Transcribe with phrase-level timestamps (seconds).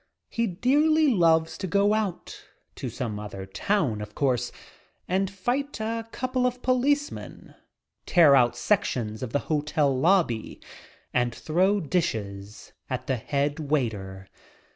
[0.29, 2.45] He dearly loves to go out—
[2.77, 4.51] to some other town, of course—
[5.07, 7.53] and fight a couple of policemen,
[8.07, 8.35] tear out..
[8.35, 8.55] a a DOPE!
[8.55, 10.59] sections of the hotel lobby
[11.13, 14.27] and throw dishes at the head waiter.